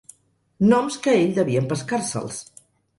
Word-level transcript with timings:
Noms 0.71 0.97
que 1.05 1.15
ell 1.19 1.37
devia 1.37 1.65
empescar-se'ls 1.67 2.45